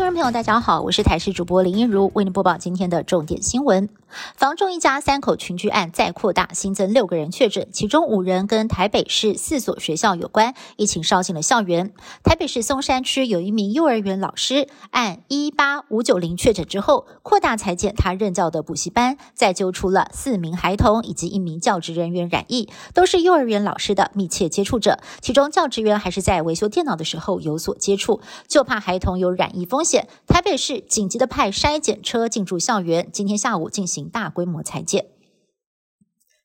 [0.00, 3.90] 听众朋友，大家好，我是台视主播林一如，为您播报今天的重点新闻。
[4.34, 11.92] 房仲一家三口群聚案再扩大，新增六个人确诊，其中五人跟台北市四所学校有关，疫情烧进了校园。
[12.24, 24.98] 台北市松山区有一名幼儿园老师，按一八五九零确诊之后，扩大裁剪他任教的补习班，再揪出了四名孩童以及一名教职人员染疫，都是幼儿园老师的密切接触者。
[25.20, 29.89] 其中教职员还是在维修电脑的时候有所接触，就怕孩童有染疫风险。
[30.26, 34.08] 台北市紧急的派筛检车进驻校园，今天下午进行。
[34.08, 35.06] 大规模裁剪。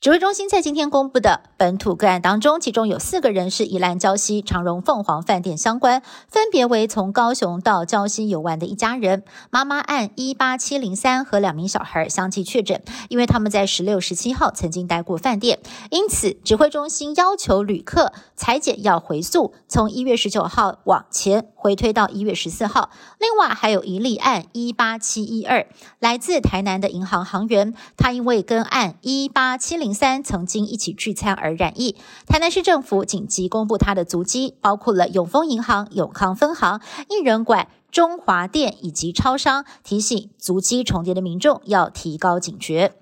[0.00, 9.22] 指挥中心在今天公布的本土个案当中，其中有四个人是宜兰礁溪长荣凤凰饭店相关，分别为从高雄到礁溪游玩的一家人。
[9.50, 15.58] 妈妈按一八七零三和两名小孩相继确诊，因为他们在十六、十七号曾经待过饭店，
[15.90, 22.88] 因此指挥中心要求旅客裁剪要回溯，从一月十九号往前回推到一月十四号。
[23.18, 25.66] 另外还有一例按一八七一二，
[25.98, 29.90] 来自台南的银行行员，他因为跟按一八七零。
[29.92, 42.99] 三曾经一起聚餐而染疫，台南市政府紧急公布他的足迹，包括了永丰银行、永康分行、一人馆、中华店以及超商，提醒足迹重叠的民众要提高警觉。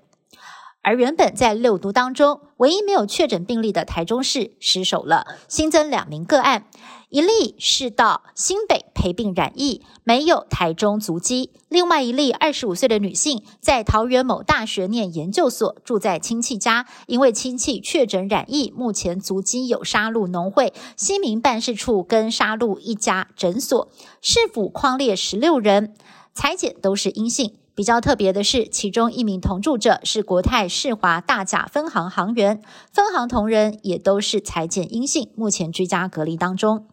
[0.81, 6.65] 而原本在六都当中唯一没有确诊病例的台中市失守了，新增两名个案。
[7.09, 23.89] 一例是到新北陪病染疫，没有台中足迹；另外一例二十五岁的女性，在桃园某大学念研究所，住在亲戚家，因为亲戚确诊染疫，目前足迹有沙鹿农会、新民办事处跟沙鹿一家诊所，
[24.21, 25.95] 市府框列十六人，
[26.35, 27.55] 裁剪都是阴性。
[27.75, 32.61] 比较特别的是，其中一名同住者是国泰世华大甲分行行员，
[32.91, 36.87] 分行同仁也都是裁剪阴性，目前居家隔离当中。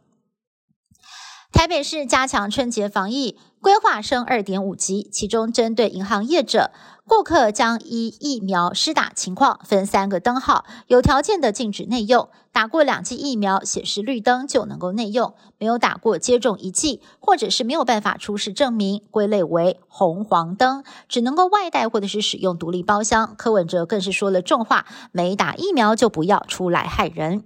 [1.57, 6.71] 台北市加强春节防疫，规划升二点五级，其中针对银行业者，
[7.09, 23.35] 顾客将依疫苗施打情况分三个灯号，有条件的禁止内用，打过两剂疫苗显示绿灯就能够内用，没有打过接种一剂或者是没有办法出示证明，归类为红黄灯，只能够外带或者是使用独立包厢。
[23.39, 27.45] 柯文哲更是说了重话，没打疫苗就不要出来害人。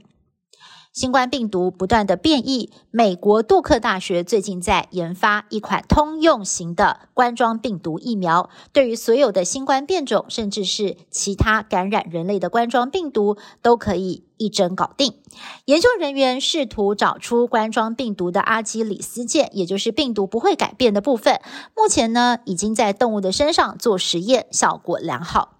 [0.93, 15.15] 新冠病毒不断的变异，美国杜克大学最近在研发一款通用型的冠状病毒疫苗，对于所有的新冠变种，甚至是其他感染人类的冠状病毒，都可以一针搞定。
[15.67, 21.41] 研究人员试图找出冠状病毒的阿基里斯腱，也就是病毒不会改变的部分。
[21.77, 25.60] 目前呢，已经在动物的身上做实验，效果良好。